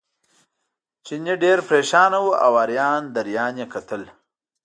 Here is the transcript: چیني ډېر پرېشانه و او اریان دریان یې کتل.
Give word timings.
چیني 1.05 1.33
ډېر 1.43 1.57
پرېشانه 1.69 2.17
و 2.23 2.27
او 2.45 2.53
اریان 2.63 3.01
دریان 3.15 3.53
یې 3.61 3.67
کتل. 3.73 4.01